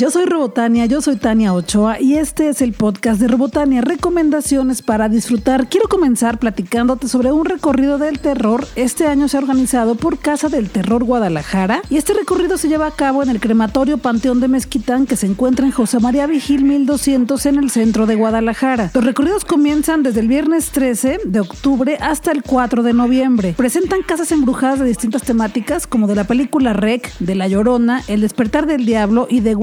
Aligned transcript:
Yo 0.00 0.10
soy 0.10 0.24
Robotania, 0.24 0.86
yo 0.86 1.02
soy 1.02 1.16
Tania 1.16 1.52
Ochoa 1.52 2.00
y 2.00 2.14
este 2.14 2.48
es 2.48 2.62
el 2.62 2.72
podcast 2.72 3.20
de 3.20 3.28
Robotania, 3.28 3.82
recomendaciones 3.82 4.80
para 4.80 5.10
disfrutar. 5.10 5.68
Quiero 5.68 5.88
comenzar 5.88 6.38
platicándote 6.38 7.06
sobre 7.06 7.32
un 7.32 7.44
recorrido 7.44 7.98
del 7.98 8.18
terror. 8.18 8.66
Este 8.76 9.06
año 9.06 9.28
se 9.28 9.36
ha 9.36 9.40
organizado 9.40 9.96
por 9.96 10.18
Casa 10.18 10.48
del 10.48 10.70
Terror 10.70 11.04
Guadalajara 11.04 11.82
y 11.90 11.98
este 11.98 12.14
recorrido 12.14 12.56
se 12.56 12.68
lleva 12.68 12.86
a 12.86 12.92
cabo 12.92 13.22
en 13.22 13.28
el 13.28 13.40
crematorio 13.40 13.98
Panteón 13.98 14.40
de 14.40 14.48
Mezquitán 14.48 15.04
que 15.04 15.16
se 15.16 15.26
encuentra 15.26 15.66
en 15.66 15.72
José 15.72 15.98
María 16.00 16.26
Vigil 16.26 16.64
1200 16.64 17.44
en 17.44 17.58
el 17.58 17.70
centro 17.70 18.06
de 18.06 18.14
Guadalajara. 18.14 18.92
Los 18.94 19.04
recorridos 19.04 19.44
comienzan 19.44 20.02
desde 20.02 20.20
el 20.20 20.28
viernes 20.28 20.70
13 20.70 21.18
de 21.26 21.40
octubre 21.40 21.98
hasta 22.00 22.32
el 22.32 22.42
4 22.42 22.82
de 22.82 22.94
noviembre. 22.94 23.52
Presentan 23.54 24.00
casas 24.02 24.32
embrujadas 24.32 24.78
de 24.78 24.86
distintas 24.86 25.24
temáticas 25.24 25.86
como 25.86 26.06
de 26.06 26.14
la 26.14 26.24
película 26.24 26.72
Rec, 26.72 27.12
de 27.18 27.34
La 27.34 27.48
Llorona, 27.48 28.02
El 28.08 28.22
despertar 28.22 28.64
del 28.66 28.86
diablo 28.86 29.26
y 29.28 29.40
de 29.40 29.54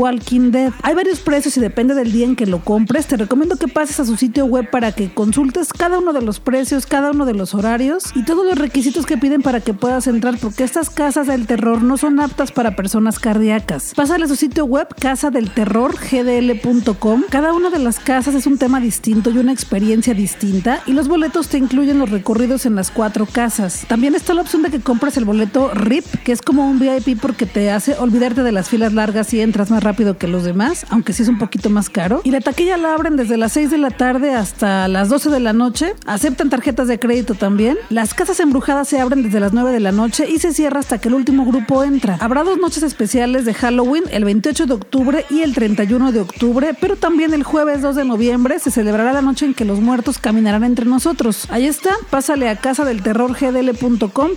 Hay 0.84 0.94
varios 0.94 1.22
precios 1.22 1.56
y 1.56 1.62
depende 1.62 1.96
del 1.96 2.12
día 2.12 2.26
en 2.26 2.36
que 2.36 2.46
lo 2.46 2.60
compres. 2.60 3.08
Te 3.08 3.16
recomiendo 3.16 3.56
que 3.56 3.70
pases 3.70 4.02
a 4.02 4.06
su 4.06 4.18
sitio 4.18 4.46
web 4.46 4.70
para 4.70 4.92
que 4.92 5.14
consultes 5.14 5.72
cada 5.72 6.00
uno 6.00 6.12
de 6.12 6.22
los 6.22 6.42
precios, 6.42 6.86
cada 6.86 7.12
uno 7.12 7.26
de 7.26 7.34
los 7.34 7.54
horarios 7.54 8.04
y 8.14 8.26
todos 8.26 8.46
los 8.46 8.58
requisitos 8.58 9.06
que 9.06 9.18
piden 9.18 9.42
para 9.42 9.62
que 9.62 9.74
puedas 9.74 10.06
entrar, 10.06 10.38
porque 10.38 10.66
estas 10.66 10.90
casas 10.90 11.28
del 11.28 11.48
terror 11.48 11.82
no 11.82 11.96
son 11.96 12.20
aptas 12.20 12.52
para 12.52 12.76
personas 12.76 13.20
cardíacas. 13.20 13.94
Pásale 13.96 14.26
a 14.26 14.28
su 14.28 14.36
sitio 14.36 14.66
web, 14.66 14.90
casa 15.00 15.32
del 15.32 15.50
terror 15.54 15.96
gdl.com. 15.98 17.24
Cada 17.30 17.54
una 17.54 17.70
de 17.70 17.80
las 17.80 18.02
casas 18.02 18.36
es 18.36 18.48
un 18.48 18.58
tema 18.58 18.82
distinto 18.82 19.30
y 19.30 19.38
una 19.38 19.54
experiencia 19.54 20.14
distinta 20.14 20.82
y 20.86 20.92
los 20.92 21.08
boletos 21.08 21.48
te 21.48 21.58
incluyen 21.58 22.00
los 22.00 22.10
recorridos 22.10 22.66
en 22.66 22.76
las 22.76 22.92
cuatro 22.92 23.28
casas. 23.28 23.86
También 23.88 24.14
está 24.14 24.34
la 24.34 24.42
opción 24.42 24.62
de 24.62 24.72
que 24.72 24.82
compres 24.82 25.16
el 25.16 25.24
boleto 25.24 25.74
RIP, 25.74 26.06
que 26.26 26.34
es 26.34 26.42
como 26.42 26.70
un 26.70 26.80
VIP 26.80 27.18
porque 27.22 27.46
te 27.46 27.72
hace 27.72 27.94
olvidarte 27.94 28.44
de 28.44 28.52
las 28.52 28.68
filas 28.68 28.92
largas 28.92 29.34
y 29.34 29.40
entras 29.40 29.72
más 29.72 29.82
rápido 29.82 30.17
que 30.18 30.28
los 30.28 30.44
demás, 30.44 30.86
aunque 30.90 31.14
sí 31.14 31.24
es 31.24 31.30
un 31.30 31.38
poquito 31.38 31.70
más 31.70 31.90
caro. 31.90 32.22
Y 32.24 32.32
la 32.32 32.42
taquilla 32.42 32.78
la 32.78 32.94
abren 32.94 33.16
desde 33.16 33.38
las 33.38 33.54
6 33.54 33.72
de 33.72 33.78
la 33.78 33.92
tarde 33.92 34.34
hasta 34.34 34.88
las 34.88 35.10
12 35.10 35.30
de 35.30 35.40
la 35.40 35.54
noche. 35.54 35.94
Aceptan 36.06 36.50
tarjetas 36.50 36.88
de 36.88 37.00
crédito 37.00 37.36
también. 37.36 37.78
Las 37.90 38.14
casas 38.14 38.40
embrujadas 38.40 38.88
se 38.88 39.00
abren 39.00 39.24
desde 39.24 39.40
las 39.40 39.54
9 39.54 39.72
de 39.72 39.80
la 39.80 39.92
noche 39.92 40.30
y 40.30 40.40
se 40.40 40.54
cierra 40.54 40.80
hasta 40.80 41.00
que 41.00 41.10
el 41.10 41.14
último 41.14 41.46
grupo 41.46 41.84
entra. 41.84 42.18
Habrá 42.20 42.44
dos 42.44 42.58
noches 42.58 42.84
especiales 42.84 43.46
de 43.46 43.54
Halloween, 43.54 44.04
el 44.12 44.26
28 44.26 44.66
de 44.66 44.74
octubre 44.74 45.26
y 45.30 45.42
el 45.42 45.54
31 45.54 46.12
de 46.12 46.22
octubre, 46.22 46.76
pero 46.80 46.96
también 46.96 47.34
el 47.34 47.44
jueves 47.44 47.82
2 47.82 47.96
de 47.96 48.06
noviembre 48.06 48.60
se 48.60 48.72
celebrará 48.72 49.14
la 49.14 49.22
noche 49.22 49.46
en 49.46 49.54
que 49.54 49.66
los 49.66 49.80
muertos 49.80 50.18
caminarán 50.18 50.64
entre 50.64 50.86
nosotros. 50.86 51.46
Ahí 51.50 51.66
está, 51.66 51.92
pásale 52.10 52.50
a 52.50 52.56
casa 52.56 52.84
del 52.84 53.04
terror 53.04 53.28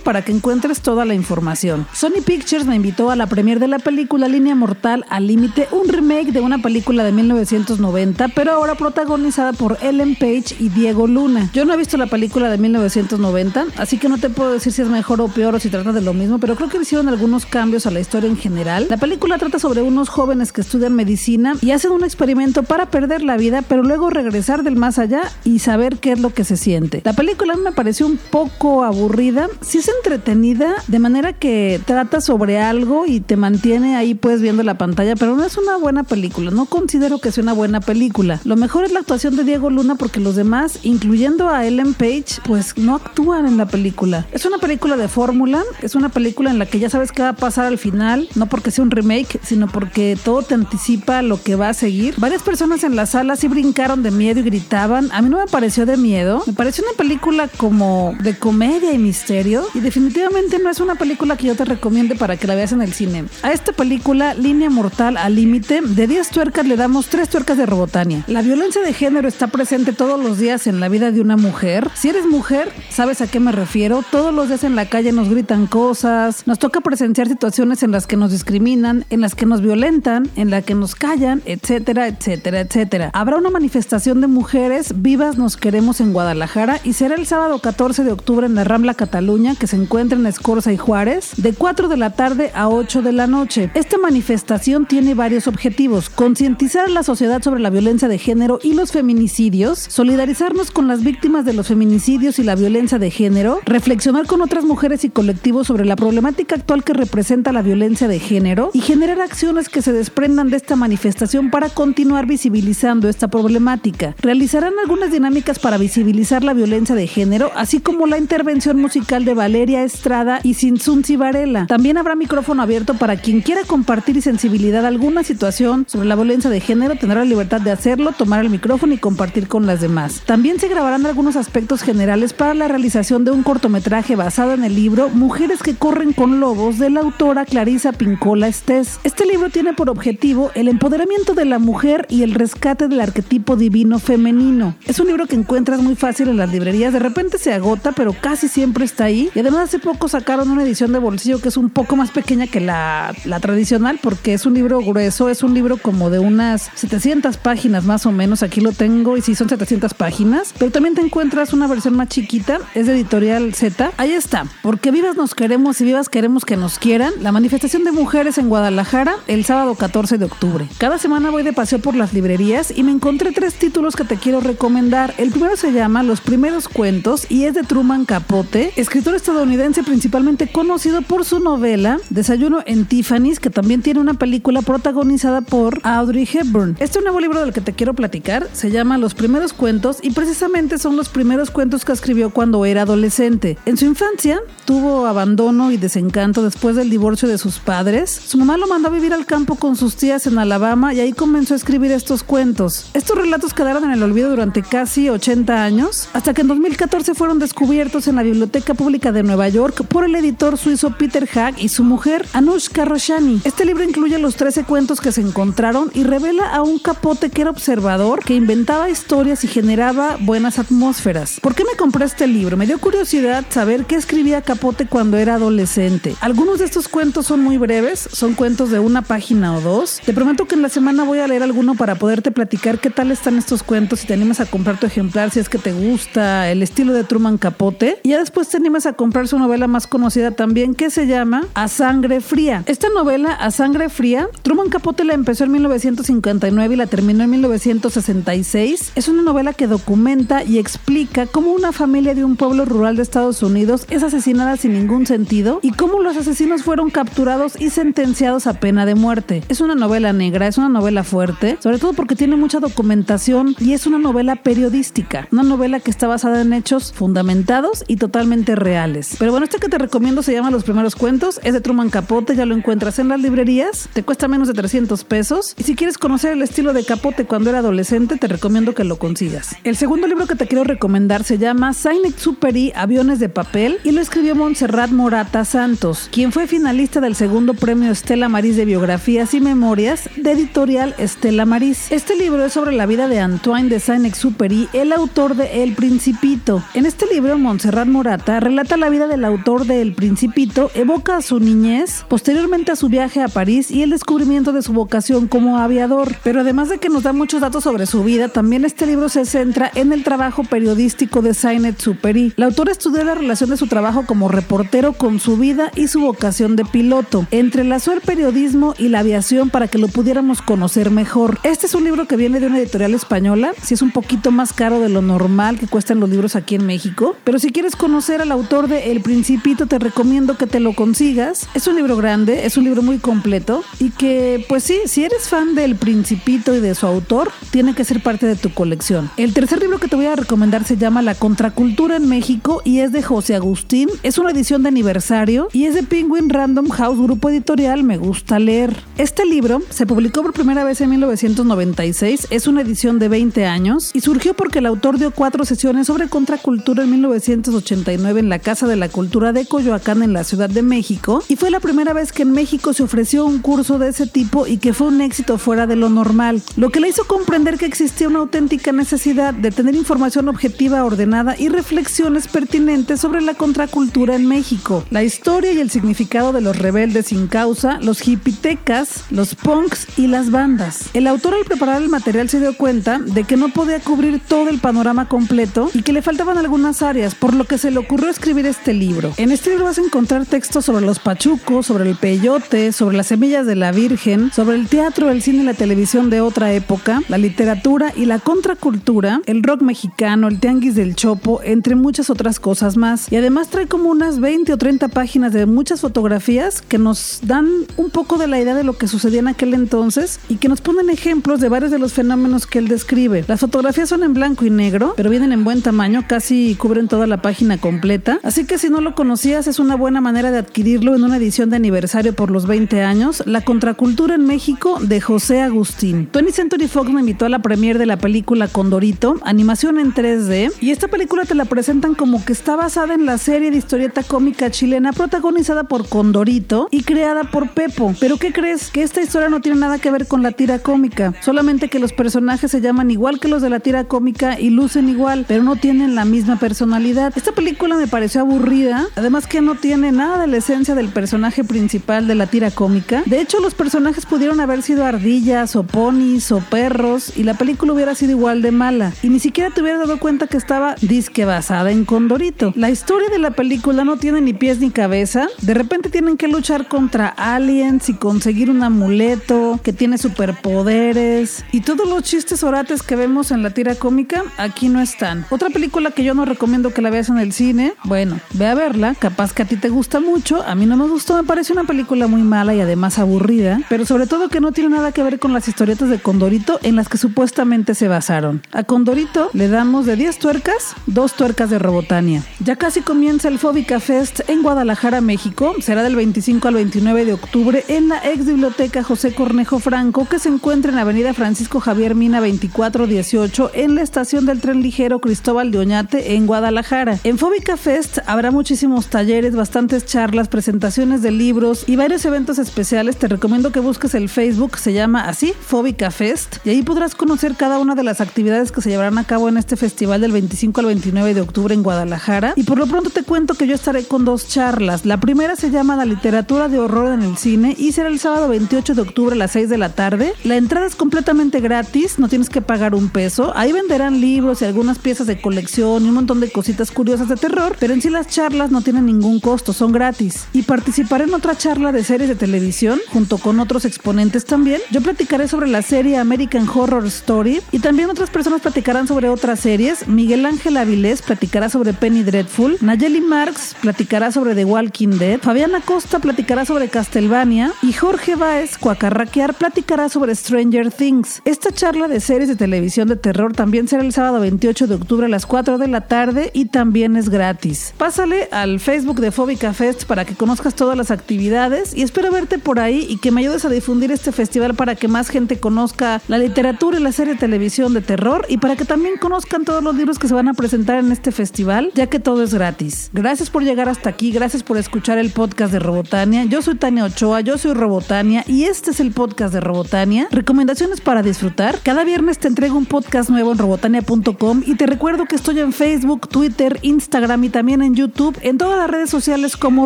para 0.03 0.21
que 0.23 0.31
encuentres 0.31 0.81
toda 0.81 1.05
la 1.05 1.13
información. 1.13 1.87
Sony 1.93 2.21
Pictures 2.25 2.65
me 2.65 2.75
invitó 2.75 3.09
a 3.09 3.15
la 3.15 3.27
premier 3.27 3.59
de 3.59 3.67
la 3.67 3.79
película 3.79 4.27
Línea 4.27 4.53
Mortal 4.53 5.05
al 5.09 5.27
límite 5.27 5.60
un 5.71 5.87
remake 5.87 6.31
de 6.31 6.41
una 6.41 6.59
película 6.59 7.03
de 7.03 7.11
1990, 7.11 8.29
pero 8.29 8.53
ahora 8.53 8.75
protagonizada 8.75 9.53
por 9.53 9.77
Ellen 9.81 10.15
Page 10.15 10.55
y 10.59 10.69
Diego 10.69 11.07
Luna. 11.07 11.49
Yo 11.53 11.65
no 11.65 11.73
he 11.73 11.77
visto 11.77 11.97
la 11.97 12.07
película 12.07 12.49
de 12.49 12.57
1990, 12.57 13.65
así 13.77 13.97
que 13.97 14.09
no 14.09 14.17
te 14.17 14.29
puedo 14.29 14.51
decir 14.51 14.73
si 14.73 14.81
es 14.81 14.87
mejor 14.87 15.21
o 15.21 15.27
peor 15.27 15.55
o 15.55 15.59
si 15.59 15.69
trata 15.69 15.91
de 15.91 16.01
lo 16.01 16.13
mismo, 16.13 16.39
pero 16.39 16.55
creo 16.55 16.69
que 16.69 16.77
hicieron 16.77 17.09
algunos 17.09 17.45
cambios 17.45 17.85
a 17.85 17.91
la 17.91 17.99
historia 17.99 18.29
en 18.29 18.37
general. 18.37 18.87
La 18.89 18.97
película 18.97 19.37
trata 19.37 19.59
sobre 19.59 19.81
unos 19.81 20.09
jóvenes 20.09 20.51
que 20.51 20.61
estudian 20.61 20.93
medicina 20.93 21.55
y 21.61 21.71
hacen 21.71 21.91
un 21.91 22.03
experimento 22.03 22.63
para 22.63 22.87
perder 22.87 23.23
la 23.23 23.37
vida, 23.37 23.61
pero 23.61 23.83
luego 23.83 24.09
regresar 24.09 24.63
del 24.63 24.75
más 24.75 24.99
allá 24.99 25.23
y 25.43 25.59
saber 25.59 25.97
qué 25.97 26.13
es 26.13 26.19
lo 26.19 26.33
que 26.33 26.43
se 26.43 26.57
siente. 26.57 27.01
La 27.03 27.13
película 27.13 27.55
me 27.55 27.71
pareció 27.71 28.07
un 28.07 28.17
poco 28.17 28.83
aburrida, 28.83 29.47
sí 29.61 29.77
es 29.77 29.89
entretenida, 29.89 30.75
de 30.87 30.99
manera 30.99 31.33
que 31.33 31.79
trata 31.85 32.21
sobre 32.21 32.59
algo 32.59 33.05
y 33.05 33.19
te 33.19 33.37
mantiene 33.37 33.95
ahí 33.95 34.13
pues 34.13 34.41
viendo 34.41 34.63
la 34.63 34.77
pantalla, 34.77 35.15
pero 35.15 35.35
no 35.35 35.43
es 35.43 35.50
una 35.57 35.77
buena 35.77 36.03
película. 36.03 36.51
No 36.51 36.65
considero 36.65 37.19
que 37.19 37.31
sea 37.31 37.43
una 37.43 37.53
buena 37.53 37.81
película. 37.81 38.39
Lo 38.43 38.55
mejor 38.55 38.85
es 38.85 38.91
la 38.91 38.99
actuación 38.99 39.35
de 39.35 39.43
Diego 39.43 39.69
Luna 39.69 39.95
porque 39.95 40.19
los 40.19 40.35
demás, 40.35 40.79
incluyendo 40.83 41.49
a 41.49 41.65
Ellen 41.65 41.93
Page, 41.93 42.41
pues 42.45 42.77
no 42.77 42.95
actúan 42.95 43.45
en 43.45 43.57
la 43.57 43.65
película. 43.65 44.25
Es 44.31 44.45
una 44.45 44.57
película 44.57 44.97
de 44.97 45.07
fórmula, 45.07 45.63
es 45.81 45.95
una 45.95 46.09
película 46.09 46.51
en 46.51 46.59
la 46.59 46.65
que 46.65 46.79
ya 46.79 46.89
sabes 46.89 47.11
qué 47.11 47.21
va 47.21 47.29
a 47.29 47.35
pasar 47.35 47.65
al 47.65 47.77
final, 47.77 48.29
no 48.35 48.47
porque 48.47 48.71
sea 48.71 48.83
un 48.83 48.91
remake, 48.91 49.39
sino 49.43 49.67
porque 49.67 50.17
todo 50.23 50.41
te 50.43 50.53
anticipa 50.53 51.21
lo 51.21 51.41
que 51.41 51.55
va 51.55 51.69
a 51.69 51.73
seguir. 51.73 52.15
Varias 52.17 52.43
personas 52.43 52.83
en 52.83 52.95
la 52.95 53.05
sala 53.05 53.35
sí 53.35 53.47
brincaron 53.47 54.03
de 54.03 54.11
miedo 54.11 54.39
y 54.39 54.43
gritaban. 54.43 55.09
A 55.11 55.21
mí 55.21 55.29
no 55.29 55.37
me 55.37 55.47
pareció 55.47 55.85
de 55.85 55.97
miedo, 55.97 56.43
me 56.47 56.53
pareció 56.53 56.83
una 56.83 56.97
película 56.97 57.47
como 57.47 58.15
de 58.21 58.37
comedia 58.37 58.93
y 58.93 58.97
misterio 58.97 59.65
y 59.73 59.79
definitivamente 59.79 60.59
no 60.59 60.69
es 60.69 60.79
una 60.79 60.95
película 60.95 61.37
que 61.37 61.47
yo 61.47 61.55
te 61.55 61.65
recomiende 61.65 62.15
para 62.15 62.37
que 62.37 62.47
la 62.47 62.55
veas 62.55 62.71
en 62.71 62.81
el 62.81 62.93
cine. 62.93 63.25
A 63.43 63.51
esta 63.51 63.71
película, 63.73 64.33
Línea 64.33 64.69
Mortal 64.69 65.17
al 65.17 65.39
límite, 65.41 65.81
de 65.81 66.05
10 66.05 66.29
tuercas 66.29 66.67
le 66.67 66.75
damos 66.75 67.07
3 67.07 67.27
tuercas 67.27 67.57
de 67.57 67.65
Robotania. 67.65 68.23
La 68.27 68.43
violencia 68.43 68.83
de 68.83 68.93
género 68.93 69.27
está 69.27 69.47
presente 69.47 69.91
todos 69.91 70.21
los 70.21 70.37
días 70.37 70.67
en 70.67 70.79
la 70.79 70.87
vida 70.87 71.11
de 71.11 71.19
una 71.19 71.35
mujer. 71.35 71.89
Si 71.95 72.09
eres 72.09 72.27
mujer, 72.27 72.71
sabes 72.89 73.21
a 73.21 73.27
qué 73.27 73.39
me 73.39 73.51
refiero. 73.51 74.03
Todos 74.11 74.31
los 74.33 74.49
días 74.49 74.63
en 74.63 74.75
la 74.75 74.85
calle 74.85 75.11
nos 75.11 75.29
gritan 75.29 75.65
cosas, 75.65 76.45
nos 76.45 76.59
toca 76.59 76.81
presenciar 76.81 77.27
situaciones 77.27 77.81
en 77.81 77.91
las 77.91 78.05
que 78.05 78.17
nos 78.17 78.31
discriminan, 78.31 79.05
en 79.09 79.21
las 79.21 79.33
que 79.33 79.47
nos 79.47 79.61
violentan, 79.61 80.29
en 80.35 80.51
las 80.51 80.63
que 80.63 80.75
nos 80.75 80.93
callan, 80.93 81.41
etcétera, 81.45 82.07
etcétera, 82.07 82.59
etcétera. 82.59 83.09
Habrá 83.13 83.37
una 83.37 83.49
manifestación 83.49 84.21
de 84.21 84.27
mujeres 84.27 84.93
vivas 85.01 85.37
nos 85.39 85.57
queremos 85.57 86.01
en 86.01 86.13
Guadalajara 86.13 86.79
y 86.83 86.93
será 86.93 87.15
el 87.15 87.25
sábado 87.25 87.57
14 87.59 88.03
de 88.03 88.11
octubre 88.11 88.45
en 88.45 88.53
la 88.53 88.63
Rambla 88.63 88.93
Cataluña 88.93 89.55
que 89.55 89.65
se 89.65 89.75
encuentra 89.75 90.19
en 90.19 90.27
Escorza 90.27 90.71
y 90.71 90.77
Juárez 90.77 91.31
de 91.37 91.53
4 91.53 91.87
de 91.87 91.97
la 91.97 92.11
tarde 92.11 92.51
a 92.53 92.69
8 92.69 93.01
de 93.01 93.11
la 93.11 93.25
noche. 93.25 93.71
Esta 93.73 93.97
manifestación 93.97 94.85
tiene 94.85 95.15
objetivos 95.39 96.09
concientizar 96.09 96.85
a 96.85 96.89
la 96.89 97.03
sociedad 97.03 97.41
sobre 97.41 97.61
la 97.61 97.69
violencia 97.69 98.07
de 98.07 98.17
género 98.17 98.59
y 98.61 98.73
los 98.73 98.91
feminicidios, 98.91 99.79
solidarizarnos 99.79 100.71
con 100.71 100.87
las 100.87 101.03
víctimas 101.03 101.45
de 101.45 101.53
los 101.53 101.67
feminicidios 101.67 102.39
y 102.39 102.43
la 102.43 102.55
violencia 102.55 102.99
de 102.99 103.09
género, 103.09 103.59
reflexionar 103.65 104.27
con 104.27 104.41
otras 104.41 104.65
mujeres 104.65 105.03
y 105.05 105.09
colectivos 105.09 105.67
sobre 105.67 105.85
la 105.85 105.95
problemática 105.95 106.55
actual 106.55 106.83
que 106.83 106.93
representa 106.93 107.51
la 107.51 107.61
violencia 107.61 108.07
de 108.07 108.19
género 108.19 108.71
y 108.73 108.81
generar 108.81 109.21
acciones 109.21 109.69
que 109.69 109.81
se 109.81 109.93
desprendan 109.93 110.49
de 110.49 110.57
esta 110.57 110.75
manifestación 110.75 111.49
para 111.49 111.69
continuar 111.69 112.25
visibilizando 112.25 113.09
esta 113.09 113.29
problemática. 113.29 114.15
Realizarán 114.21 114.73
algunas 114.83 115.11
dinámicas 115.11 115.59
para 115.59 115.77
visibilizar 115.77 116.43
la 116.43 116.53
violencia 116.53 116.95
de 116.95 117.07
género, 117.07 117.51
así 117.55 117.79
como 117.79 118.07
la 118.07 118.17
intervención 118.17 118.79
musical 118.79 119.25
de 119.25 119.33
Valeria 119.33 119.83
Estrada 119.83 120.39
y 120.43 120.55
Sinsunzi 120.55 121.15
Varela. 121.15 121.67
También 121.67 121.97
habrá 121.97 122.15
micrófono 122.15 122.61
abierto 122.61 122.95
para 122.95 123.17
quien 123.17 123.41
quiera 123.41 123.63
compartir 123.63 124.17
y 124.17 124.21
sensibilidad 124.21 124.85
alguna 124.85 125.20
situación 125.23 125.85
sobre 125.87 126.07
la 126.07 126.15
violencia 126.15 126.49
de 126.49 126.59
género 126.59 126.95
tendrá 126.95 127.19
la 127.19 127.25
libertad 127.25 127.61
de 127.61 127.71
hacerlo, 127.71 128.11
tomar 128.11 128.41
el 128.41 128.49
micrófono 128.49 128.93
y 128.93 128.97
compartir 128.97 129.47
con 129.47 129.65
las 129.65 129.81
demás. 129.81 130.21
También 130.25 130.59
se 130.59 130.67
grabarán 130.67 131.05
algunos 131.05 131.35
aspectos 131.35 131.81
generales 131.81 132.33
para 132.33 132.53
la 132.53 132.67
realización 132.67 133.25
de 133.25 133.31
un 133.31 133.43
cortometraje 133.43 134.15
basado 134.15 134.53
en 134.53 134.63
el 134.63 134.75
libro 134.75 135.09
Mujeres 135.09 135.61
que 135.63 135.75
corren 135.75 136.13
con 136.13 136.39
lobos 136.39 136.79
de 136.79 136.89
la 136.89 137.01
autora 137.01 137.45
Clarisa 137.45 137.91
Pincola 137.93 138.47
Estés. 138.47 138.99
Este 139.03 139.25
libro 139.25 139.49
tiene 139.49 139.73
por 139.73 139.89
objetivo 139.89 140.51
el 140.55 140.67
empoderamiento 140.67 141.33
de 141.33 141.45
la 141.45 141.59
mujer 141.59 142.05
y 142.09 142.23
el 142.23 142.33
rescate 142.33 142.87
del 142.87 143.01
arquetipo 143.01 143.55
divino 143.55 143.99
femenino. 143.99 144.75
Es 144.85 144.99
un 144.99 145.07
libro 145.07 145.27
que 145.27 145.35
encuentras 145.35 145.81
muy 145.81 145.95
fácil 145.95 146.29
en 146.29 146.37
las 146.37 146.51
librerías, 146.51 146.93
de 146.93 146.99
repente 146.99 147.37
se 147.37 147.53
agota, 147.53 147.91
pero 147.91 148.13
casi 148.13 148.47
siempre 148.47 148.85
está 148.85 149.05
ahí. 149.05 149.29
Y 149.35 149.39
además 149.39 149.63
hace 149.63 149.79
poco 149.79 150.07
sacaron 150.07 150.49
una 150.49 150.63
edición 150.63 150.91
de 150.91 150.99
bolsillo 150.99 151.41
que 151.41 151.49
es 151.49 151.57
un 151.57 151.69
poco 151.69 151.95
más 151.95 152.11
pequeña 152.11 152.47
que 152.47 152.59
la, 152.59 153.13
la 153.25 153.39
tradicional 153.39 153.99
porque 154.01 154.33
es 154.33 154.45
un 154.45 154.53
libro 154.53 154.79
grueso, 154.81 155.10
es 155.11 155.43
un 155.43 155.53
libro 155.53 155.77
como 155.77 156.09
de 156.09 156.19
unas 156.19 156.71
700 156.75 157.35
páginas 157.37 157.83
más 157.83 158.05
o 158.05 158.11
menos, 158.11 158.43
aquí 158.43 158.61
lo 158.61 158.71
tengo 158.71 159.17
y 159.17 159.21
sí 159.21 159.35
son 159.35 159.49
700 159.49 159.93
páginas, 159.93 160.53
pero 160.57 160.71
también 160.71 160.95
te 160.95 161.01
encuentras 161.01 161.51
una 161.51 161.67
versión 161.67 161.95
más 161.95 162.07
chiquita, 162.07 162.59
es 162.75 162.87
de 162.87 162.93
editorial 162.93 163.53
Z. 163.53 163.91
Ahí 163.97 164.13
está, 164.13 164.45
porque 164.61 164.91
vivas 164.91 165.17
nos 165.17 165.35
queremos 165.35 165.81
y 165.81 165.83
vivas 165.83 166.07
queremos 166.07 166.45
que 166.45 166.55
nos 166.55 166.79
quieran, 166.79 167.13
la 167.21 167.31
manifestación 167.31 167.83
de 167.83 167.91
mujeres 167.91 168.37
en 168.37 168.47
Guadalajara 168.47 169.15
el 169.27 169.43
sábado 169.43 169.75
14 169.75 170.17
de 170.17 170.25
octubre. 170.25 170.67
Cada 170.77 170.97
semana 170.97 171.29
voy 171.29 171.43
de 171.43 171.53
paseo 171.53 171.79
por 171.79 171.95
las 171.95 172.13
librerías 172.13 172.71
y 172.75 172.83
me 172.83 172.91
encontré 172.91 173.31
tres 173.31 173.55
títulos 173.55 173.95
que 173.95 174.05
te 174.05 174.15
quiero 174.15 174.39
recomendar. 174.39 175.13
El 175.17 175.31
primero 175.31 175.57
se 175.57 175.73
llama 175.73 176.03
Los 176.03 176.21
primeros 176.21 176.69
cuentos 176.69 177.25
y 177.29 177.43
es 177.43 177.53
de 177.53 177.63
Truman 177.63 178.05
Capote, 178.05 178.71
escritor 178.77 179.15
estadounidense 179.15 179.83
principalmente 179.83 180.47
conocido 180.47 181.01
por 181.01 181.25
su 181.25 181.39
novela 181.39 181.99
Desayuno 182.09 182.59
en 182.65 182.85
Tiffany's, 182.85 183.39
que 183.39 183.49
también 183.49 183.81
tiene 183.81 183.99
una 183.99 184.13
película 184.13 184.61
protagonizada 185.01 185.41
por 185.41 185.79
Audrey 185.83 186.29
Hepburn. 186.31 186.77
Este 186.79 187.01
nuevo 187.01 187.19
libro 187.19 187.39
del 187.39 187.53
que 187.53 187.61
te 187.61 187.73
quiero 187.73 187.95
platicar 187.95 188.47
se 188.53 188.69
llama 188.69 188.99
Los 188.99 189.15
primeros 189.15 189.51
cuentos 189.51 189.97
y 190.03 190.11
precisamente 190.11 190.77
son 190.77 190.95
los 190.95 191.09
primeros 191.09 191.49
cuentos 191.49 191.83
que 191.85 191.91
escribió 191.91 192.29
cuando 192.29 192.65
era 192.65 192.83
adolescente. 192.83 193.57
En 193.65 193.77
su 193.77 193.85
infancia 193.85 194.39
tuvo 194.65 195.07
abandono 195.07 195.71
y 195.71 195.77
desencanto 195.77 196.43
después 196.43 196.75
del 196.75 196.91
divorcio 196.91 197.27
de 197.27 197.39
sus 197.39 197.57
padres. 197.57 198.11
Su 198.11 198.37
mamá 198.37 198.57
lo 198.57 198.67
mandó 198.67 198.89
a 198.89 198.91
vivir 198.91 199.11
al 199.11 199.25
campo 199.25 199.55
con 199.55 199.75
sus 199.75 199.95
tías 199.95 200.27
en 200.27 200.37
Alabama 200.37 200.93
y 200.93 200.99
ahí 200.99 201.13
comenzó 201.13 201.55
a 201.55 201.57
escribir 201.57 201.91
estos 201.91 202.21
cuentos. 202.21 202.91
Estos 202.93 203.17
relatos 203.17 203.55
quedaron 203.55 203.83
en 203.85 203.91
el 203.91 204.03
olvido 204.03 204.29
durante 204.29 204.61
casi 204.61 205.09
80 205.09 205.63
años, 205.63 206.09
hasta 206.13 206.35
que 206.35 206.41
en 206.41 206.47
2014 206.47 207.15
fueron 207.15 207.39
descubiertos 207.39 208.07
en 208.07 208.17
la 208.17 208.23
Biblioteca 208.23 208.75
Pública 208.75 209.11
de 209.11 209.23
Nueva 209.23 209.49
York 209.49 209.83
por 209.87 210.05
el 210.05 210.13
editor 210.13 210.59
suizo 210.59 210.91
Peter 210.91 211.27
Hag 211.33 211.55
y 211.57 211.69
su 211.69 211.83
mujer 211.83 212.27
Anushka 212.33 212.85
Roshani. 212.85 213.41
Este 213.43 213.65
libro 213.65 213.83
incluye 213.83 214.19
los 214.19 214.35
13 214.35 214.63
cuentos 214.65 214.90
que 214.99 215.11
se 215.11 215.21
encontraron 215.21 215.91
y 215.93 216.03
revela 216.03 216.49
a 216.49 216.61
un 216.61 216.79
capote 216.79 217.29
que 217.29 217.41
era 217.41 217.51
observador, 217.51 218.23
que 218.25 218.33
inventaba 218.33 218.89
historias 218.89 219.43
y 219.43 219.47
generaba 219.47 220.17
buenas 220.19 220.59
atmósferas. 220.59 221.39
¿Por 221.39 221.55
qué 221.55 221.63
me 221.63 221.77
compré 221.77 222.05
este 222.05 222.27
libro? 222.27 222.57
Me 222.57 222.65
dio 222.65 222.79
curiosidad 222.79 223.45
saber 223.49 223.85
qué 223.85 223.95
escribía 223.95 224.41
Capote 224.41 224.87
cuando 224.87 225.17
era 225.17 225.35
adolescente. 225.35 226.15
Algunos 226.19 226.59
de 226.59 226.65
estos 226.65 226.87
cuentos 226.87 227.27
son 227.27 227.41
muy 227.41 227.57
breves, 227.57 228.09
son 228.11 228.33
cuentos 228.33 228.71
de 228.71 228.79
una 228.79 229.03
página 229.03 229.55
o 229.55 229.61
dos. 229.61 230.01
Te 230.05 230.13
prometo 230.13 230.45
que 230.45 230.55
en 230.55 230.63
la 230.63 230.69
semana 230.69 231.03
voy 231.03 231.19
a 231.19 231.27
leer 231.27 231.43
alguno 231.43 231.75
para 231.75 231.95
poderte 231.95 232.31
platicar 232.31 232.79
qué 232.79 232.89
tal 232.89 233.11
están 233.11 233.37
estos 233.37 233.63
cuentos 233.63 234.03
y 234.03 234.07
te 234.07 234.13
animas 234.13 234.39
a 234.39 234.45
comprar 234.45 234.79
tu 234.79 234.87
ejemplar 234.87 235.29
si 235.29 235.39
es 235.39 235.49
que 235.49 235.57
te 235.57 235.71
gusta 235.71 236.49
el 236.49 236.63
estilo 236.63 236.93
de 236.93 237.03
Truman 237.03 237.37
Capote. 237.37 237.99
Y 238.03 238.09
ya 238.09 238.19
después 238.19 238.49
te 238.49 238.57
animas 238.57 238.85
a 238.85 238.93
comprar 238.93 239.27
su 239.27 239.37
novela 239.37 239.67
más 239.67 239.87
conocida 239.87 240.31
también 240.31 240.73
que 240.73 240.89
se 240.89 241.07
llama 241.07 241.45
A 241.53 241.67
Sangre 241.67 242.21
Fría. 242.21 242.63
Esta 242.65 242.89
novela, 242.89 243.33
A 243.33 243.51
Sangre 243.51 243.89
Fría, 243.89 244.29
Truman 244.41 244.69
Capote 244.71 245.03
la 245.03 245.13
empezó 245.13 245.43
en 245.43 245.51
1959 245.51 246.73
y 246.73 246.77
la 246.77 246.87
terminó 246.87 247.23
en 247.23 247.29
1966. 247.29 248.93
Es 248.95 249.07
una 249.09 249.21
novela 249.21 249.53
que 249.53 249.67
documenta 249.67 250.43
y 250.43 250.57
explica 250.57 251.27
cómo 251.27 251.51
una 251.51 251.73
familia 251.73 252.15
de 252.15 252.23
un 252.23 252.37
pueblo 252.37 252.63
rural 252.63 252.95
de 252.95 253.03
Estados 253.03 253.43
Unidos 253.43 253.85
es 253.89 254.01
asesinada 254.01 254.55
sin 254.55 254.73
ningún 254.73 255.05
sentido 255.05 255.59
y 255.61 255.71
cómo 255.71 255.99
los 255.99 256.15
asesinos 256.15 256.63
fueron 256.63 256.89
capturados 256.89 257.59
y 257.59 257.69
sentenciados 257.69 258.47
a 258.47 258.53
pena 258.59 258.85
de 258.85 258.95
muerte. 258.95 259.43
Es 259.49 259.59
una 259.59 259.75
novela 259.75 260.13
negra, 260.13 260.47
es 260.47 260.57
una 260.57 260.69
novela 260.69 261.03
fuerte, 261.03 261.57
sobre 261.59 261.77
todo 261.77 261.91
porque 261.91 262.15
tiene 262.15 262.37
mucha 262.37 262.59
documentación 262.59 263.55
y 263.59 263.73
es 263.73 263.85
una 263.85 263.99
novela 263.99 264.37
periodística, 264.37 265.27
una 265.31 265.43
novela 265.43 265.81
que 265.81 265.91
está 265.91 266.07
basada 266.07 266.41
en 266.41 266.53
hechos 266.53 266.93
fundamentados 266.93 267.83
y 267.87 267.97
totalmente 267.97 268.55
reales. 268.55 269.17
Pero 269.19 269.31
bueno, 269.31 269.43
este 269.43 269.59
que 269.59 269.67
te 269.67 269.77
recomiendo 269.77 270.23
se 270.23 270.31
llama 270.31 270.49
Los 270.49 270.63
primeros 270.63 270.95
cuentos, 270.95 271.41
es 271.43 271.53
de 271.53 271.59
Truman 271.59 271.89
Capote, 271.89 272.37
ya 272.37 272.45
lo 272.45 272.55
encuentras 272.55 272.99
en 272.99 273.09
las 273.09 273.19
librerías, 273.19 273.89
te 273.91 274.03
cuesta 274.03 274.29
menos 274.29 274.47
de 274.47 274.60
300 274.61 275.05
pesos 275.05 275.55
y 275.57 275.63
si 275.63 275.75
quieres 275.75 275.97
conocer 275.97 276.33
el 276.33 276.43
estilo 276.43 276.71
de 276.71 276.85
Capote 276.85 277.25
cuando 277.25 277.49
era 277.49 277.59
adolescente, 277.59 278.17
te 278.17 278.27
recomiendo 278.27 278.75
que 278.75 278.83
lo 278.83 278.99
consigas. 278.99 279.55
El 279.63 279.75
segundo 279.75 280.05
libro 280.05 280.27
que 280.27 280.35
te 280.35 280.45
quiero 280.45 280.63
recomendar 280.63 281.23
se 281.23 281.39
llama 281.39 281.73
Saint 281.73 282.05
Exupéry 282.05 282.71
Aviones 282.75 283.17
de 283.17 283.27
papel 283.27 283.79
y 283.83 283.91
lo 283.91 284.01
escribió 284.01 284.35
Montserrat 284.35 284.91
Morata 284.91 285.45
Santos, 285.45 286.09
quien 286.11 286.31
fue 286.31 286.45
finalista 286.45 287.01
del 287.01 287.15
segundo 287.15 287.55
premio 287.55 287.91
Estela 287.91 288.29
Maris 288.29 288.55
de 288.55 288.65
biografías 288.65 289.33
y 289.33 289.41
memorias 289.41 290.07
de 290.15 290.31
editorial 290.31 290.93
Estela 290.99 291.47
Maris. 291.47 291.91
Este 291.91 292.15
libro 292.15 292.45
es 292.45 292.53
sobre 292.53 292.73
la 292.73 292.85
vida 292.85 293.07
de 293.07 293.19
Antoine 293.19 293.67
de 293.67 293.79
Saint-Exupéry, 293.79 294.69
el 294.73 294.93
autor 294.93 295.35
de 295.35 295.63
El 295.63 295.73
Principito. 295.73 296.63
En 296.75 296.85
este 296.85 297.07
libro, 297.11 297.39
Montserrat 297.39 297.87
Morata 297.87 298.39
relata 298.39 298.77
la 298.77 298.89
vida 298.89 299.07
del 299.07 299.25
autor 299.25 299.65
de 299.65 299.81
El 299.81 299.93
Principito, 299.93 300.69
evoca 300.75 301.17
a 301.17 301.21
su 301.23 301.39
niñez, 301.39 302.05
posteriormente 302.07 302.71
a 302.71 302.75
su 302.75 302.89
viaje 302.89 303.23
a 303.23 303.27
París 303.27 303.71
y 303.71 303.81
el 303.81 303.89
descubrimiento 303.89 304.50
de 304.51 304.61
su 304.61 304.73
vocación 304.73 305.27
como 305.27 305.57
aviador. 305.57 306.15
Pero 306.23 306.41
además 306.41 306.69
de 306.69 306.79
que 306.79 306.89
nos 306.89 307.03
da 307.03 307.13
muchos 307.13 307.41
datos 307.41 307.63
sobre 307.63 307.85
su 307.85 308.03
vida, 308.03 308.29
también 308.29 308.65
este 308.65 308.85
libro 308.85 309.09
se 309.09 309.25
centra 309.25 309.71
en 309.75 309.93
el 309.93 310.03
trabajo 310.03 310.43
periodístico 310.43 311.21
de 311.21 311.33
Saint-Exupéry. 311.33 312.33
La 312.35 312.47
autora 312.47 312.71
estudió 312.71 313.03
la 313.03 313.15
relación 313.15 313.49
de 313.49 313.57
su 313.57 313.67
trabajo 313.67 314.05
como 314.05 314.29
reportero 314.29 314.93
con 314.93 315.19
su 315.19 315.37
vida 315.37 315.71
y 315.75 315.87
su 315.87 316.01
vocación 316.01 316.55
de 316.55 316.65
piloto. 316.65 317.25
Entrelazó 317.31 317.93
el 317.93 318.01
periodismo 318.01 318.73
y 318.77 318.89
la 318.89 318.99
aviación 318.99 319.49
para 319.49 319.67
que 319.67 319.77
lo 319.77 319.87
pudiéramos 319.87 320.41
conocer 320.41 320.91
mejor. 320.91 321.39
Este 321.43 321.65
es 321.65 321.75
un 321.75 321.83
libro 321.83 322.07
que 322.07 322.15
viene 322.15 322.39
de 322.39 322.47
una 322.47 322.59
editorial 322.59 322.93
española, 322.93 323.53
si 323.61 323.73
es 323.73 323.81
un 323.81 323.91
poquito 323.91 324.31
más 324.31 324.53
caro 324.53 324.79
de 324.79 324.89
lo 324.89 325.01
normal 325.01 325.59
que 325.59 325.67
cuestan 325.67 325.99
los 325.99 326.09
libros 326.09 326.35
aquí 326.35 326.55
en 326.55 326.65
México, 326.65 327.15
pero 327.23 327.39
si 327.39 327.51
quieres 327.51 327.75
conocer 327.75 328.21
al 328.21 328.31
autor 328.31 328.67
de 328.67 328.91
El 328.91 329.01
Principito 329.01 329.65
te 329.67 329.79
recomiendo 329.79 330.37
que 330.37 330.47
te 330.47 330.59
lo 330.59 330.73
consigas. 330.73 331.47
Es 331.53 331.67
un 331.67 331.75
libro 331.75 331.95
grande, 331.97 332.45
es 332.45 332.57
un 332.57 332.63
libro 332.63 332.81
muy 332.81 332.97
completo 332.97 333.63
y 333.79 333.89
que 333.89 334.40
pues 334.47 334.63
sí, 334.63 334.79
si 334.85 335.03
eres 335.03 335.29
fan 335.29 335.55
del 335.55 335.75
Principito 335.75 336.55
y 336.55 336.59
de 336.59 336.75
su 336.75 336.87
autor, 336.87 337.31
tiene 337.51 337.73
que 337.73 337.83
ser 337.83 338.01
parte 338.01 338.25
de 338.25 338.35
tu 338.35 338.53
colección. 338.53 339.09
El 339.17 339.33
tercer 339.33 339.59
libro 339.61 339.79
que 339.79 339.87
te 339.87 339.95
voy 339.95 340.05
a 340.05 340.15
recomendar 340.15 340.63
se 340.63 340.77
llama 340.77 341.01
La 341.01 341.15
Contracultura 341.15 341.95
en 341.95 342.07
México 342.07 342.61
y 342.63 342.79
es 342.79 342.91
de 342.91 343.03
José 343.03 343.35
Agustín. 343.35 343.89
Es 344.03 344.17
una 344.17 344.31
edición 344.31 344.63
de 344.63 344.69
aniversario 344.69 345.47
y 345.51 345.65
es 345.65 345.75
de 345.75 345.83
Penguin 345.83 346.29
Random 346.29 346.69
House, 346.69 346.99
grupo 346.99 347.29
editorial 347.29 347.83
Me 347.83 347.97
Gusta 347.97 348.39
Leer. 348.39 348.75
Este 348.97 349.25
libro 349.25 349.61
se 349.69 349.85
publicó 349.85 350.21
por 350.21 350.33
primera 350.33 350.63
vez 350.63 350.81
en 350.81 350.89
1996, 350.91 352.27
es 352.29 352.47
una 352.47 352.61
edición 352.61 352.99
de 352.99 353.07
20 353.07 353.45
años 353.45 353.91
y 353.93 354.01
surgió 354.01 354.33
porque 354.33 354.59
el 354.59 354.65
autor 354.65 354.97
dio 354.97 355.11
cuatro 355.11 355.45
sesiones 355.45 355.87
sobre 355.87 356.07
contracultura 356.07 356.83
en 356.83 356.91
1989 356.91 358.19
en 358.19 358.29
la 358.29 358.39
Casa 358.39 358.67
de 358.67 358.75
la 358.75 358.89
Cultura 358.89 359.33
de 359.33 359.45
Coyoacán 359.45 360.03
en 360.03 360.13
la 360.13 360.23
Ciudad 360.23 360.49
de 360.49 360.61
México 360.61 361.23
y 361.27 361.35
fue 361.35 361.51
la 361.51 361.59
primera 361.59 361.93
vez 361.93 362.11
que 362.11 362.23
en 362.23 362.31
México 362.31 362.73
se 362.73 362.83
ofreció 362.83 363.25
un 363.25 363.39
curso 363.39 363.79
de 363.79 363.89
ese 363.89 364.07
tipo 364.07 364.30
y 364.47 364.57
que 364.57 364.73
fue 364.73 364.87
un 364.87 365.01
éxito 365.01 365.37
fuera 365.37 365.67
de 365.67 365.75
lo 365.75 365.89
normal, 365.89 366.41
lo 366.55 366.69
que 366.69 366.79
le 366.79 366.89
hizo 366.89 367.05
comprender 367.05 367.57
que 367.57 367.65
existía 367.65 368.07
una 368.07 368.19
auténtica 368.19 368.71
necesidad 368.71 369.33
de 369.33 369.51
tener 369.51 369.75
información 369.75 370.29
objetiva, 370.29 370.83
ordenada 370.85 371.35
y 371.37 371.49
reflexiones 371.49 372.27
pertinentes 372.27 373.01
sobre 373.01 373.21
la 373.21 373.33
contracultura 373.33 374.15
en 374.15 374.27
México, 374.27 374.83
la 374.89 375.03
historia 375.03 375.51
y 375.51 375.59
el 375.59 375.69
significado 375.69 376.33
de 376.33 376.41
los 376.41 376.57
rebeldes 376.57 377.07
sin 377.07 377.27
causa, 377.27 377.79
los 377.81 378.07
hipitecas, 378.07 379.05
los 379.09 379.35
punks 379.35 379.87
y 379.97 380.07
las 380.07 380.31
bandas. 380.31 380.89
El 380.93 381.07
autor 381.07 381.35
al 381.35 381.45
preparar 381.45 381.81
el 381.81 381.89
material 381.89 382.29
se 382.29 382.39
dio 382.39 382.55
cuenta 382.55 382.99
de 382.99 383.23
que 383.23 383.37
no 383.37 383.49
podía 383.49 383.79
cubrir 383.79 384.19
todo 384.19 384.49
el 384.49 384.59
panorama 384.59 385.07
completo 385.07 385.69
y 385.73 385.81
que 385.81 385.93
le 385.93 386.01
faltaban 386.01 386.37
algunas 386.37 386.81
áreas, 386.81 387.15
por 387.15 387.33
lo 387.33 387.45
que 387.45 387.57
se 387.57 387.71
le 387.71 387.77
ocurrió 387.77 388.09
escribir 388.09 388.45
este 388.45 388.73
libro. 388.73 389.13
En 389.17 389.31
este 389.31 389.49
libro 389.49 389.65
vas 389.65 389.77
a 389.77 389.81
encontrar 389.81 390.25
textos 390.25 390.65
sobre 390.65 390.85
los 390.85 390.99
pachucos, 390.99 391.65
sobre 391.65 391.89
el 391.89 391.95
peyote, 391.95 392.71
sobre 392.71 392.97
las 392.97 393.07
semillas 393.07 393.45
de 393.45 393.55
la 393.55 393.71
Virgen, 393.71 394.20
sobre 394.33 394.55
el 394.55 394.67
teatro, 394.67 395.09
el 395.09 395.21
cine 395.21 395.43
y 395.43 395.45
la 395.45 395.53
televisión 395.53 396.09
de 396.09 396.21
otra 396.21 396.53
época, 396.53 397.01
la 397.09 397.17
literatura 397.17 397.93
y 397.95 398.05
la 398.05 398.19
contracultura, 398.19 399.21
el 399.25 399.43
rock 399.43 399.61
mexicano, 399.61 400.27
el 400.27 400.39
tianguis 400.39 400.75
del 400.75 400.95
chopo, 400.95 401.41
entre 401.43 401.75
muchas 401.75 402.09
otras 402.09 402.39
cosas 402.39 402.77
más. 402.77 403.11
Y 403.11 403.15
además 403.15 403.49
trae 403.49 403.67
como 403.67 403.89
unas 403.89 404.19
20 404.19 404.53
o 404.53 404.57
30 404.57 404.89
páginas 404.89 405.33
de 405.33 405.45
muchas 405.45 405.81
fotografías 405.81 406.61
que 406.61 406.77
nos 406.77 407.21
dan 407.23 407.47
un 407.77 407.89
poco 407.89 408.17
de 408.17 408.27
la 408.27 408.39
idea 408.39 408.55
de 408.55 408.63
lo 408.63 408.77
que 408.77 408.87
sucedía 408.87 409.19
en 409.19 409.27
aquel 409.27 409.53
entonces 409.53 410.19
y 410.29 410.35
que 410.35 410.49
nos 410.49 410.61
ponen 410.61 410.89
ejemplos 410.89 411.39
de 411.39 411.49
varios 411.49 411.71
de 411.71 411.79
los 411.79 411.93
fenómenos 411.93 412.47
que 412.47 412.59
él 412.59 412.67
describe. 412.67 413.25
Las 413.27 413.39
fotografías 413.39 413.89
son 413.89 414.03
en 414.03 414.13
blanco 414.13 414.45
y 414.45 414.49
negro, 414.49 414.93
pero 414.95 415.09
vienen 415.09 415.31
en 415.31 415.43
buen 415.43 415.61
tamaño, 415.61 416.05
casi 416.07 416.55
cubren 416.55 416.87
toda 416.87 417.07
la 417.07 417.21
página 417.21 417.57
completa. 417.57 418.19
Así 418.23 418.45
que 418.45 418.57
si 418.57 418.69
no 418.69 418.81
lo 418.81 418.95
conocías, 418.95 419.47
es 419.47 419.59
una 419.59 419.75
buena 419.75 420.01
manera 420.01 420.31
de 420.31 420.37
adquirirlo 420.37 420.95
en 420.95 421.03
una 421.03 421.17
edición 421.17 421.49
de 421.49 421.55
aniversario 421.55 422.13
por 422.13 422.31
los 422.31 422.45
20 422.47 422.83
años, 422.83 423.23
La 423.25 423.41
Contracultura 423.41 424.10
en 424.13 424.25
México 424.25 424.79
de 424.81 425.01
José 425.01 425.41
Agustín. 425.41 426.07
Tony 426.07 426.31
Century 426.31 426.67
Fox 426.67 426.89
me 426.91 426.99
invitó 426.99 427.25
a 427.25 427.29
la 427.29 427.41
premiere 427.41 427.79
de 427.79 427.85
la 427.85 427.97
película 427.97 428.47
Condorito, 428.47 429.17
animación 429.23 429.79
en 429.79 429.93
3D, 429.93 430.53
y 430.59 430.71
esta 430.71 430.87
película 430.87 431.25
te 431.25 431.35
la 431.35 431.45
presentan 431.45 431.95
como 431.95 432.23
que 432.23 432.33
está 432.33 432.55
basada 432.55 432.93
en 432.93 433.05
la 433.05 433.17
serie 433.17 433.51
de 433.51 433.57
historieta 433.57 434.03
cómica 434.03 434.51
chilena 434.51 434.93
protagonizada 434.93 435.63
por 435.63 435.87
Condorito 435.87 436.67
y 436.71 436.83
creada 436.83 437.23
por 437.25 437.49
Pepo. 437.49 437.93
Pero 437.99 438.17
¿qué 438.17 438.31
crees? 438.31 438.69
Que 438.69 438.83
esta 438.83 439.01
historia 439.01 439.29
no 439.29 439.41
tiene 439.41 439.59
nada 439.59 439.79
que 439.79 439.91
ver 439.91 440.07
con 440.07 440.23
la 440.23 440.31
tira 440.31 440.59
cómica, 440.59 441.13
solamente 441.21 441.69
que 441.69 441.79
los 441.79 441.93
personajes 441.93 442.51
se 442.51 442.61
llaman 442.61 442.91
igual 442.91 443.19
que 443.19 443.27
los 443.27 443.41
de 443.41 443.49
la 443.49 443.59
tira 443.59 443.85
cómica 443.85 444.39
y 444.39 444.49
lucen 444.49 444.89
igual, 444.89 445.25
pero 445.27 445.43
no 445.43 445.55
tienen 445.55 445.95
la 445.95 446.05
misma 446.05 446.37
personalidad. 446.37 447.13
Esta 447.15 447.31
película 447.31 447.75
me 447.75 447.87
pareció 447.87 448.21
aburrida, 448.21 448.87
además 448.95 449.27
que 449.27 449.41
no 449.41 449.55
tiene 449.55 449.91
nada 449.91 450.19
de 450.19 450.27
la 450.27 450.37
esencia 450.37 450.75
del 450.75 450.89
personaje 450.89 451.43
principal 451.43 452.07
de 452.07 452.15
la 452.15 452.27
tira 452.27 452.51
cómica. 452.51 453.03
De 453.05 453.21
hecho, 453.21 453.39
los 453.39 453.53
personajes 453.53 454.00
pudieron 454.05 454.39
haber 454.39 454.61
sido 454.61 454.85
ardillas 454.85 455.55
o 455.55 455.63
ponis 455.63 456.31
o 456.31 456.39
perros 456.39 457.13
y 457.15 457.23
la 457.23 457.33
película 457.33 457.73
hubiera 457.73 457.95
sido 457.95 458.11
igual 458.11 458.41
de 458.41 458.51
mala. 458.51 458.93
Y 459.01 459.09
ni 459.09 459.19
siquiera 459.19 459.49
te 459.49 459.61
hubieras 459.61 459.81
dado 459.81 459.99
cuenta 459.99 460.27
que 460.27 460.37
estaba 460.37 460.75
disque 460.81 461.25
basada 461.25 461.71
en 461.71 461.85
Condorito. 461.85 462.53
La 462.55 462.69
historia 462.69 463.09
de 463.09 463.19
la 463.19 463.31
película 463.31 463.83
no 463.83 463.97
tiene 463.97 464.21
ni 464.21 464.33
pies 464.33 464.59
ni 464.59 464.71
cabeza. 464.71 465.27
De 465.41 465.53
repente 465.53 465.89
tienen 465.89 466.17
que 466.17 466.27
luchar 466.27 466.67
contra 466.67 467.07
aliens 467.07 467.89
y 467.89 467.93
conseguir 467.93 468.49
un 468.49 468.63
amuleto 468.63 469.59
que 469.63 469.73
tiene 469.73 469.97
superpoderes. 469.97 471.43
Y 471.51 471.61
todos 471.61 471.87
los 471.87 472.03
chistes 472.03 472.43
orates 472.43 472.83
que 472.83 472.95
vemos 472.95 473.31
en 473.31 473.43
la 473.43 473.51
tira 473.51 473.75
cómica 473.75 474.23
aquí 474.37 474.69
no 474.69 474.81
están. 474.81 475.25
Otra 475.29 475.49
película 475.49 475.91
que 475.91 476.03
yo 476.03 476.13
no 476.13 476.25
recomiendo 476.25 476.73
que 476.73 476.81
la 476.81 476.89
veas 476.89 477.09
en 477.09 477.17
el 477.17 477.33
cine, 477.33 477.73
bueno, 477.83 478.19
ve 478.33 478.47
a 478.47 478.55
verla, 478.55 478.95
capaz 478.95 479.33
que 479.33 479.43
a 479.43 479.45
ti 479.45 479.55
te 479.55 479.69
gusta 479.69 479.99
mucho, 479.99 480.43
a 480.43 480.55
mí 480.55 480.65
no 480.65 480.77
me 480.77 480.87
gustó, 480.87 481.15
me 481.15 481.23
parece 481.23 481.53
una 481.53 481.63
película 481.63 482.07
muy 482.07 482.21
mala 482.21 482.53
y 482.53 482.61
además 482.61 482.99
aburrida, 482.99 483.61
pero 483.69 483.85
sobre 483.91 484.07
todo 484.07 484.29
que 484.29 484.39
no 484.39 484.53
tiene 484.53 484.69
nada 484.69 484.93
que 484.93 485.03
ver 485.03 485.19
con 485.19 485.33
las 485.33 485.49
historietas 485.49 485.89
de 485.89 485.99
Condorito 485.99 486.61
en 486.63 486.77
las 486.77 486.87
que 486.87 486.97
supuestamente 486.97 487.75
se 487.75 487.89
basaron. 487.89 488.41
A 488.53 488.63
Condorito 488.63 489.29
le 489.33 489.49
damos 489.49 489.85
de 489.85 489.97
10 489.97 490.17
tuercas, 490.17 490.77
dos 490.85 491.11
tuercas 491.11 491.49
de 491.49 491.59
Robotania. 491.59 492.23
Ya 492.39 492.55
casi 492.55 492.79
comienza 492.79 493.27
el 493.27 493.37
Fóbica 493.37 493.81
Fest 493.81 494.21
en 494.29 494.43
Guadalajara, 494.43 495.01
México, 495.01 495.55
será 495.59 495.83
del 495.83 495.97
25 495.97 496.47
al 496.47 496.53
29 496.53 497.03
de 497.03 497.11
octubre 497.11 497.65
en 497.67 497.89
la 497.89 497.97
ex 498.09 498.27
biblioteca 498.27 498.81
José 498.81 499.13
Cornejo 499.13 499.59
Franco 499.59 500.07
que 500.07 500.19
se 500.19 500.29
encuentra 500.29 500.71
en 500.71 500.77
Avenida 500.77 501.13
Francisco 501.13 501.59
Javier 501.59 501.93
Mina 501.93 502.21
2418 502.21 503.51
en 503.55 503.75
la 503.75 503.81
estación 503.81 504.25
del 504.25 504.39
tren 504.39 504.61
ligero 504.61 505.01
Cristóbal 505.01 505.51
de 505.51 505.57
Oñate 505.57 506.15
en 506.15 506.27
Guadalajara. 506.27 506.97
En 507.03 507.17
Fóbica 507.17 507.57
Fest 507.57 507.97
habrá 508.07 508.31
muchísimos 508.31 508.87
talleres, 508.87 509.35
bastantes 509.35 509.85
charlas, 509.85 510.29
presentaciones 510.29 511.01
de 511.01 511.11
libros 511.11 511.65
y 511.67 511.75
varios 511.75 512.05
eventos 512.05 512.39
especiales. 512.39 512.95
Te 512.95 513.09
recomiendo 513.09 513.51
que 513.51 513.59
busques 513.59 513.70
busques 513.71 513.95
el 513.95 514.09
Facebook, 514.09 514.57
se 514.57 514.73
llama 514.73 515.07
así, 515.07 515.31
Fóbica 515.31 515.91
Fest, 515.91 516.39
y 516.43 516.49
ahí 516.49 516.61
podrás 516.61 516.93
conocer 516.93 517.35
cada 517.35 517.57
una 517.57 517.73
de 517.73 517.85
las 517.85 518.01
actividades 518.01 518.51
que 518.51 518.59
se 518.59 518.69
llevarán 518.69 518.97
a 518.97 519.05
cabo 519.05 519.29
en 519.29 519.37
este 519.37 519.55
festival 519.55 520.01
del 520.01 520.11
25 520.11 520.59
al 520.59 520.65
29 520.65 521.13
de 521.13 521.21
octubre 521.21 521.55
en 521.55 521.63
Guadalajara. 521.63 522.33
Y 522.35 522.43
por 522.43 522.57
lo 522.57 522.67
pronto 522.67 522.89
te 522.89 523.03
cuento 523.03 523.35
que 523.35 523.47
yo 523.47 523.55
estaré 523.55 523.85
con 523.85 524.03
dos 524.03 524.27
charlas. 524.27 524.85
La 524.85 524.99
primera 524.99 525.37
se 525.37 525.51
llama 525.51 525.77
La 525.77 525.85
literatura 525.85 526.49
de 526.49 526.59
horror 526.59 526.93
en 526.93 527.01
el 527.01 527.15
cine 527.15 527.55
y 527.57 527.71
será 527.71 527.87
el 527.87 527.97
sábado 527.97 528.27
28 528.27 528.75
de 528.75 528.81
octubre 528.81 529.15
a 529.15 529.17
las 529.17 529.31
6 529.31 529.47
de 529.47 529.57
la 529.57 529.69
tarde. 529.69 530.15
La 530.25 530.35
entrada 530.35 530.67
es 530.67 530.75
completamente 530.75 531.39
gratis, 531.39 531.97
no 531.97 532.09
tienes 532.09 532.29
que 532.29 532.41
pagar 532.41 532.75
un 532.75 532.89
peso. 532.89 533.31
Ahí 533.37 533.53
venderán 533.53 534.01
libros 534.01 534.41
y 534.41 534.45
algunas 534.45 534.79
piezas 534.79 535.07
de 535.07 535.21
colección 535.21 535.85
y 535.85 535.87
un 535.87 535.95
montón 535.95 536.19
de 536.19 536.29
cositas 536.29 536.71
curiosas 536.71 537.07
de 537.07 537.15
terror, 537.15 537.55
pero 537.57 537.73
en 537.73 537.81
sí 537.81 537.89
las 537.89 538.07
charlas 538.07 538.51
no 538.51 538.63
tienen 538.63 538.85
ningún 538.85 539.21
costo, 539.21 539.53
son 539.53 539.71
gratis. 539.71 540.25
Y 540.33 540.41
participaré 540.41 541.05
en 541.05 541.13
otra 541.13 541.37
charla 541.37 541.71
de 541.71 541.85
series 541.85 542.09
de 542.09 542.15
televisión 542.15 542.81
junto 542.89 543.17
con 543.17 543.39
exponentes 543.65 544.25
también. 544.25 544.61
Yo 544.71 544.81
platicaré 544.81 545.27
sobre 545.27 545.47
la 545.47 545.61
serie 545.61 545.97
American 545.97 546.47
Horror 546.47 546.85
Story 546.85 547.41
y 547.51 547.59
también 547.59 547.89
otras 547.89 548.09
personas 548.09 548.41
platicarán 548.41 548.87
sobre 548.87 549.09
otras 549.09 549.39
series. 549.39 549.87
Miguel 549.87 550.25
Ángel 550.25 550.57
Avilés 550.57 551.01
platicará 551.01 551.49
sobre 551.49 551.73
Penny 551.73 552.03
Dreadful, 552.03 552.57
Nayeli 552.61 553.01
Marx 553.01 553.55
platicará 553.61 554.11
sobre 554.11 554.35
The 554.35 554.45
Walking 554.45 554.97
Dead, 554.97 555.19
Fabiana 555.19 555.61
Costa 555.61 555.99
platicará 555.99 556.45
sobre 556.45 556.69
Castlevania 556.69 557.53
y 557.61 557.73
Jorge 557.73 558.15
Baez 558.15 558.57
Cuacarraquear 558.57 559.33
platicará 559.33 559.89
sobre 559.89 560.15
Stranger 560.15 560.71
Things. 560.71 561.21
Esta 561.25 561.51
charla 561.51 561.87
de 561.87 561.99
series 561.99 562.29
de 562.29 562.35
televisión 562.35 562.87
de 562.87 562.95
terror 562.95 563.33
también 563.33 563.67
será 563.67 563.83
el 563.83 563.93
sábado 563.93 564.19
28 564.19 564.67
de 564.67 564.75
octubre 564.75 565.05
a 565.05 565.09
las 565.09 565.25
4 565.25 565.57
de 565.57 565.67
la 565.67 565.81
tarde 565.81 566.31
y 566.33 566.45
también 566.45 566.95
es 566.95 567.09
gratis. 567.09 567.73
Pásale 567.77 568.27
al 568.31 568.59
Facebook 568.59 568.99
de 568.99 569.11
Fóbica 569.11 569.53
Fest 569.53 569.85
para 569.85 570.05
que 570.05 570.15
conozcas 570.15 570.55
todas 570.55 570.77
las 570.77 570.91
actividades 570.91 571.75
y 571.75 571.81
espero 571.81 572.11
verte 572.11 572.37
por 572.37 572.59
ahí 572.59 572.85
y 572.89 572.97
que 572.97 573.11
me 573.11 573.21
ayudes 573.21 573.45
a 573.45 573.49
difundir 573.51 573.91
este 573.91 574.11
festival 574.11 574.55
para 574.55 574.75
que 574.75 574.87
más 574.87 575.09
gente 575.09 575.39
conozca 575.39 576.01
la 576.07 576.17
literatura 576.17 576.79
y 576.79 576.83
la 576.83 576.91
serie 576.91 577.13
de 577.13 577.19
televisión 577.19 577.73
de 577.73 577.81
terror 577.81 578.25
y 578.29 578.37
para 578.37 578.55
que 578.55 578.65
también 578.65 578.97
conozcan 578.97 579.45
todos 579.45 579.63
los 579.63 579.75
libros 579.75 579.99
que 579.99 580.07
se 580.07 580.13
van 580.13 580.27
a 580.27 580.33
presentar 580.33 580.79
en 580.79 580.91
este 580.91 581.11
festival, 581.11 581.71
ya 581.75 581.87
que 581.87 581.99
todo 581.99 582.23
es 582.23 582.33
gratis. 582.33 582.89
Gracias 582.93 583.29
por 583.29 583.43
llegar 583.43 583.69
hasta 583.69 583.89
aquí, 583.89 584.11
gracias 584.11 584.43
por 584.43 584.57
escuchar 584.57 584.97
el 584.97 585.11
podcast 585.11 585.51
de 585.53 585.59
Robotania. 585.59 586.25
Yo 586.25 586.41
soy 586.41 586.55
Tania 586.55 586.85
Ochoa, 586.85 587.21
yo 587.21 587.37
soy 587.37 587.53
Robotania 587.53 588.23
y 588.27 588.43
este 588.43 588.71
es 588.71 588.79
el 588.79 588.91
podcast 588.91 589.33
de 589.33 589.39
Robotania. 589.39 590.07
Recomendaciones 590.11 590.81
para 590.81 591.03
disfrutar. 591.03 591.59
Cada 591.63 591.83
viernes 591.83 592.19
te 592.19 592.27
entrego 592.27 592.57
un 592.57 592.65
podcast 592.65 593.09
nuevo 593.09 593.31
en 593.31 593.37
robotania.com 593.37 594.43
y 594.45 594.55
te 594.55 594.65
recuerdo 594.65 595.05
que 595.05 595.15
estoy 595.15 595.39
en 595.39 595.53
Facebook, 595.53 596.07
Twitter, 596.09 596.59
Instagram 596.61 597.23
y 597.23 597.29
también 597.29 597.61
en 597.61 597.75
YouTube, 597.75 598.17
en 598.21 598.37
todas 598.37 598.57
las 598.57 598.69
redes 598.69 598.89
sociales 598.89 599.37
como 599.37 599.65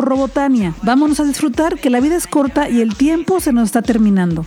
Robotania. 0.00 0.74
Vámonos 0.82 1.20
a 1.20 1.24
disfrutar 1.24 1.78
que 1.78 1.90
la 1.90 2.00
vida 2.00 2.16
es 2.16 2.26
corta 2.26 2.68
y 2.68 2.80
el 2.80 2.96
tiempo 2.96 3.40
se 3.40 3.52
nos 3.52 3.72
terminando. 3.82 4.44